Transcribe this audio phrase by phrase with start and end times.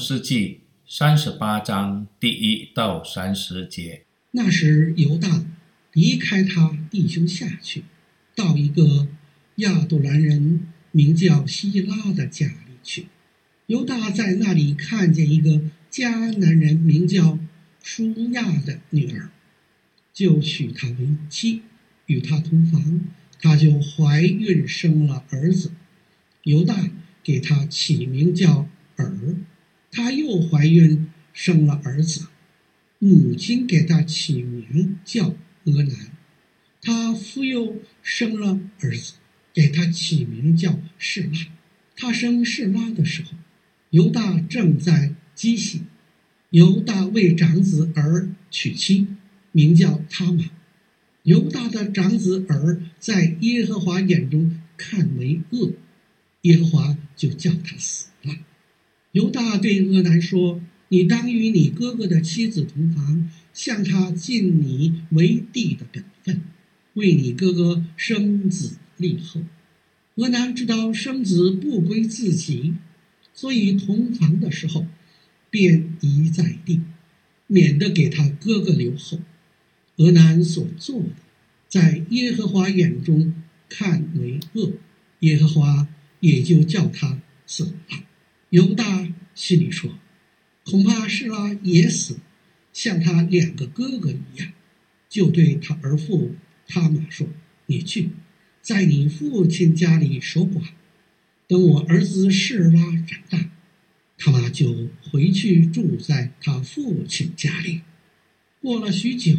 [0.00, 4.06] 世纪三十八章第一到三十节。
[4.30, 5.44] 那时犹大
[5.92, 7.84] 离开他弟兄下去，
[8.34, 9.08] 到一个
[9.56, 13.08] 亚杜兰人名叫希拉的家里去。
[13.66, 17.38] 犹大在那里看见一个迦南人名叫
[17.82, 19.28] 舒亚的女儿，
[20.14, 21.60] 就娶她为妻，
[22.06, 23.02] 与她同房，
[23.38, 25.72] 她就怀孕生了儿子。
[26.44, 26.88] 犹大
[27.22, 29.36] 给她起名叫珥，
[29.90, 32.26] 她又怀孕生了儿子，
[32.98, 36.12] 母亲给她起名叫俄南，
[36.80, 39.14] 她复又生了儿子，
[39.52, 41.46] 给他起名叫示拉。
[41.96, 43.32] 他生示拉的时候，
[43.90, 45.82] 犹大正在基洗，
[46.50, 49.06] 犹大为长子珥娶妻，
[49.52, 50.44] 名叫他玛。
[51.24, 55.74] 犹大的长子儿在耶和华眼中看为恶，
[56.42, 58.34] 耶和华就叫他死了。
[59.12, 66.42] 犹大对俄南说：“你当与你哥哥的妻子同房，向他尽你为弟的本分，
[66.94, 69.42] 为你哥哥生子立后。”
[70.16, 72.74] 俄南知道生子不归自己。
[73.32, 74.86] 所以同房的时候，
[75.48, 76.82] 便夷在地，
[77.46, 79.18] 免得给他哥哥留后。
[79.96, 81.10] 俄南所做的，
[81.68, 83.34] 在耶和华眼中
[83.68, 84.72] 看为恶，
[85.20, 85.88] 耶和华
[86.20, 87.72] 也就叫他死了。
[88.50, 89.98] 犹大心里说：
[90.64, 92.18] 恐怕示拉也死，
[92.72, 94.52] 像他两个哥哥一样。
[95.08, 96.36] 就对他儿父
[96.68, 97.26] 他玛说
[97.66, 98.10] ：“你去，
[98.62, 100.62] 在你父亲家里守寡。”
[101.48, 103.50] 等我儿子示拉长大，
[104.16, 107.80] 他玛就回去住在他父亲家里。
[108.60, 109.36] 过了许久，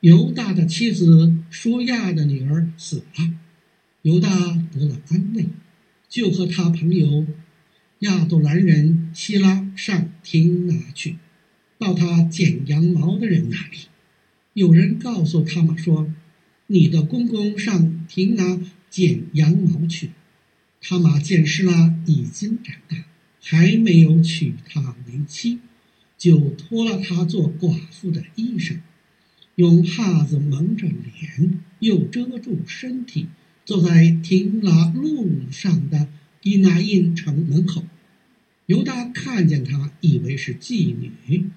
[0.00, 3.34] 犹大的妻子舒亚的女儿死了，
[4.02, 4.30] 犹大
[4.72, 5.46] 得了安慰，
[6.08, 7.26] 就和他朋友
[8.00, 11.16] 亚杜兰人希拉上亭拿去，
[11.78, 13.88] 到他剪羊毛的人那里。
[14.52, 16.12] 有人告诉他玛说
[16.68, 20.10] ：“你的公公上亭拿剪羊毛去。”
[20.82, 23.04] 他玛见施拉已经长大，
[23.42, 25.60] 还没有娶她为妻，
[26.18, 28.80] 就脱了她做寡妇的衣裳，
[29.54, 33.28] 用帕子蒙着脸，又遮住身体，
[33.64, 36.08] 坐在亭拿路上的
[36.46, 37.84] 伊拿印城门口。
[38.66, 41.50] 犹大看见她，以为是妓女，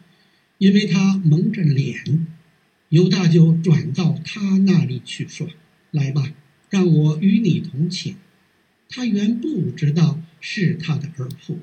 [0.57, 2.25] 因为她蒙着脸。
[2.89, 5.47] 犹大就转到她那里去说
[5.91, 6.33] ：“来吧，
[6.71, 8.15] 让我与你同寝。”
[8.89, 11.59] 他原不知道是他的儿妇。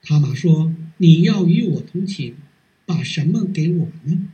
[0.00, 2.34] 他玛说：“你要与我同寝，
[2.86, 4.28] 把什么给我呢？”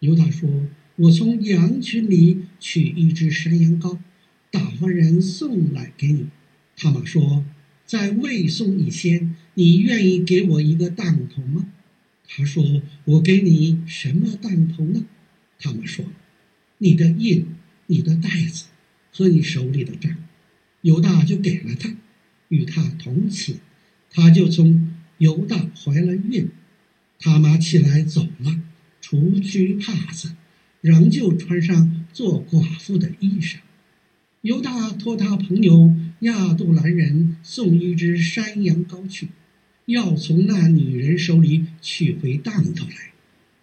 [0.00, 0.66] 犹大说
[0.96, 3.98] ：“我从羊群里取一只山羊羔，
[4.50, 6.26] 打发人送来给你。”
[6.74, 7.44] 他玛说
[7.88, 11.72] ：“在未送以前，你愿意给我一个当头吗？”
[12.28, 15.06] 他说：“我给你什么当头呢？”
[15.58, 16.04] 他们说
[16.76, 17.46] ：“你的印、
[17.86, 18.66] 你的袋子
[19.10, 20.14] 和你手里的杖。”
[20.82, 21.96] 犹大就给了他，
[22.48, 23.56] 与他同寝，
[24.10, 26.50] 他就从犹大怀了孕。
[27.18, 28.62] 他妈起来走了，
[29.00, 30.34] 除去帕子，
[30.82, 33.56] 仍旧穿上做寡妇的衣裳。
[34.42, 39.28] 犹大托他朋友亚杜兰人送一只山羊羔去，
[39.86, 43.12] 要从那女人手里取回当头来，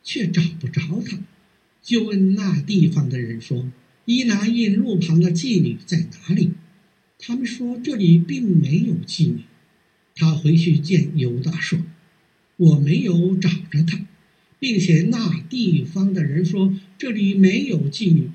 [0.03, 1.19] 却找不着他，
[1.81, 3.69] 就问那地方的人说
[4.05, 6.53] ：“伊拿印路旁的妓女在哪里？”
[7.19, 9.41] 他们说这里并没有妓女。
[10.15, 11.79] 他回去见犹大说
[12.55, 14.05] ：“我没有找着她，
[14.59, 18.29] 并且那地方的人说这里没有妓女。”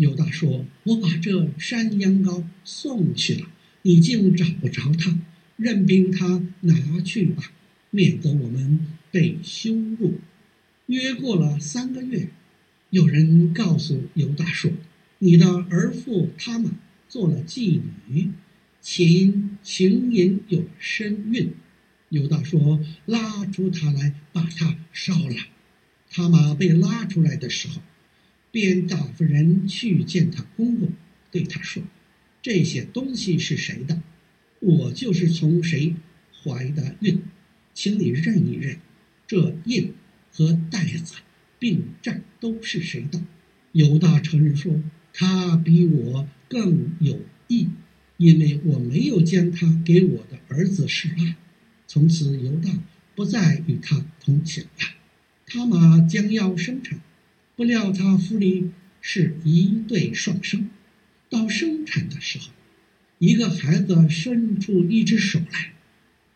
[0.00, 3.46] 犹大说：“我把这山羊羔送去了，
[3.82, 5.18] 你竟找不着她，
[5.56, 7.52] 任凭他拿去吧，
[7.90, 10.18] 免得我们被羞辱。”
[10.86, 12.30] 约过了三个月，
[12.88, 14.72] 有人告诉犹大说
[15.20, 16.70] ：“你的儿妇他玛。”
[17.10, 18.30] 做了妓女，
[18.80, 21.54] 且因行淫有身孕。
[22.08, 25.34] 犹大说：“拉出她来，把她烧了。”
[26.08, 27.82] 他玛被拉出来的时候，
[28.50, 30.92] 便打发人去见他公公，
[31.30, 31.82] 对他说
[32.42, 34.02] ：“这些东西是谁的？
[34.60, 35.94] 我就是从谁
[36.42, 37.22] 怀的孕，
[37.74, 38.78] 请你认一认，
[39.26, 39.94] 这印
[40.32, 41.14] 和袋子
[41.58, 43.22] 并杖都是谁的？”
[43.72, 44.82] 犹大承认说
[45.12, 47.68] ：“他比我。”更有意，
[48.16, 51.36] 因为我没有将他给我的儿子示拉。
[51.86, 52.76] 从此犹大
[53.14, 54.96] 不再与他同寝了。
[55.46, 56.98] 他玛将要生产，
[57.60, 58.70] 不料他腹里
[59.02, 60.70] 是一对双生。
[61.28, 62.46] 到生产的时候，
[63.18, 65.74] 一个孩子伸出一只手来，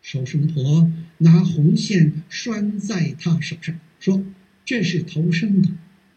[0.03, 4.23] 收生婆拿红线拴在他手上，说
[4.65, 5.69] ：“这是头生的。”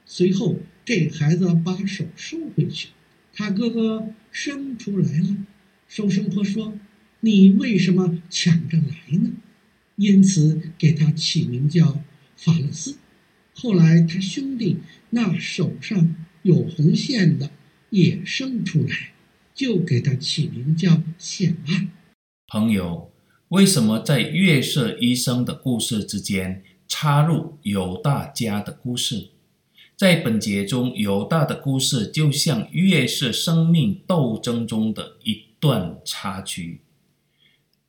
[0.05, 2.88] 随后，这孩子把手收回去。
[3.32, 5.38] 他哥哥生出来了。
[5.88, 6.78] 收生婆说
[7.20, 9.31] ：“你为什么抢着来呢？”
[9.96, 12.04] 因此给他起名叫
[12.37, 12.99] 法勒斯。
[13.60, 14.76] 后来他兄弟
[15.10, 17.50] 那手上有红线的
[17.90, 19.12] 也生出来，
[19.52, 21.88] 就给他起名叫显爱。
[22.46, 23.10] 朋友，
[23.49, 29.31] 为什么在月色医生的故事之间插入犹大家的故事？
[29.96, 36.82] 在本节中，犹大的故事就像月色生命斗争中的一段插曲。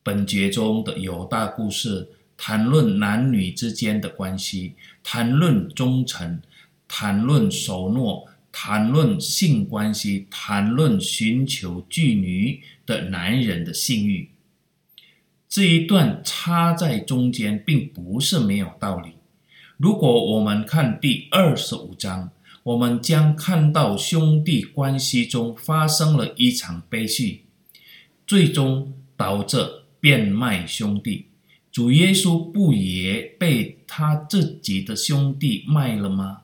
[0.01, 2.09] 本节中的犹大故事
[2.41, 6.41] 谈论男女之间的关系，谈论忠诚，
[6.87, 8.29] 谈论守诺。
[8.51, 14.31] 谈论性关系，谈论寻求妓女的男人的性欲，
[15.47, 19.11] 这一段插在中间，并不是没有道理。
[19.77, 22.31] 如果我们看第二十五章，
[22.63, 27.45] 我们将看到兄弟关系中发生了一场悲剧，
[28.25, 31.27] 最终导致变卖兄弟。
[31.71, 36.41] 主耶稣不也被他自己的兄弟卖了吗？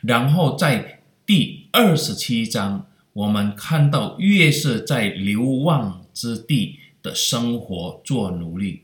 [0.00, 8.82] 然后在第二十七章，我们看到约瑟在流亡之地的生活做奴隶。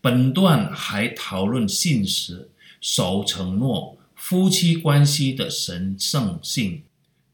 [0.00, 6.82] 本段还讨论信实、守承诺、夫妻关系的神圣性，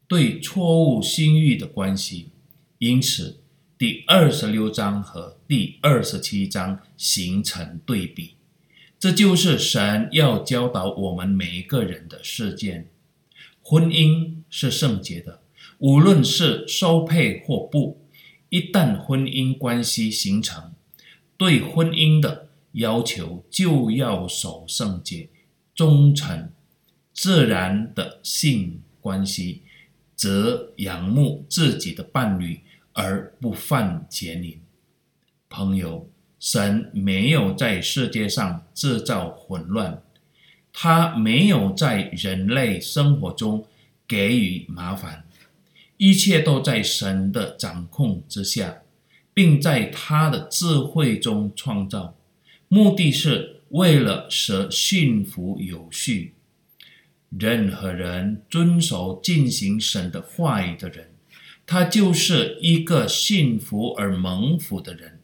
[0.07, 2.29] 对错误性欲的关系。
[2.77, 3.38] 因此，
[3.79, 8.35] 第二十六章和第二十七章形成对比。
[8.99, 12.89] 这就是神要教导我们每一个人的事件。
[13.61, 15.39] 婚姻是圣洁的，
[15.77, 18.05] 无论是收配或不。
[18.49, 20.73] 一旦婚姻关系形成，
[21.37, 25.29] 对婚姻的要求就要守圣洁、
[25.73, 26.51] 忠诚。
[27.13, 29.61] 自然的性关系，
[30.17, 32.59] 则仰慕自己的伴侣
[32.93, 34.59] 而不犯奸淫。
[35.49, 36.09] 朋友，
[36.39, 40.01] 神没有在世界上制造混乱。
[40.71, 43.65] 他没有在人类生活中
[44.07, 45.25] 给予麻烦，
[45.97, 48.77] 一切都在神的掌控之下，
[49.33, 52.15] 并在他的智慧中创造，
[52.67, 56.35] 目的是为了使幸福有序。
[57.37, 61.09] 任何人遵守进行神的话语的人，
[61.71, 65.19] 他就是一个幸福而蒙福的人。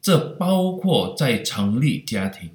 [0.00, 2.50] 这包括在成立家庭。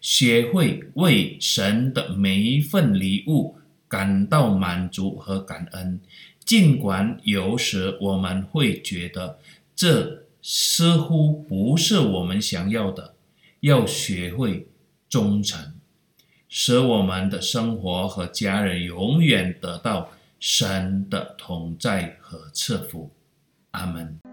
[0.00, 3.56] 学会为神的每一份礼物
[3.88, 6.00] 感到满足和感恩，
[6.44, 9.40] 尽管有时我们会觉得
[9.74, 13.14] 这似乎不是我们想要的。
[13.58, 14.68] 要学会
[15.08, 15.74] 忠诚，
[16.48, 23.10] 使我们的生活和家人永远得到神的同在和赐福。
[23.72, 24.29] 阿门。